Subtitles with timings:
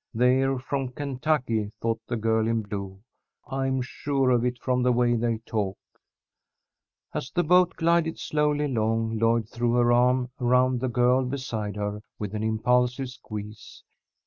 [0.15, 3.03] "They're from Kentucky," thought the girl in blue.
[3.47, 5.77] "I'm sure of it from the way they talk."
[7.13, 12.01] As the boat glided slowly along, Lloyd threw her arm around the girl beside her,
[12.17, 13.83] with an impulsive squeeze.